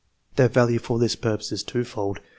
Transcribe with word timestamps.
Their 0.35 0.47
value 0.49 0.79
for 0.79 0.97
this 0.97 1.15
purpose 1.15 1.51
is 1.51 1.61
twofold. 1.61 2.21